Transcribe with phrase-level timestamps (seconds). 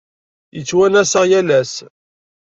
[0.55, 1.75] Yettwanas-aɣ yal ass.